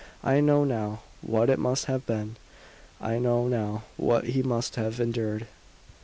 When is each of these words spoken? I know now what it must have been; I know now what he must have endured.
I 0.23 0.39
know 0.39 0.63
now 0.63 1.01
what 1.21 1.47
it 1.51 1.59
must 1.59 1.85
have 1.85 2.07
been; 2.07 2.35
I 2.99 3.19
know 3.19 3.47
now 3.47 3.83
what 3.97 4.23
he 4.29 4.41
must 4.41 4.73
have 4.75 4.99
endured. 4.99 5.45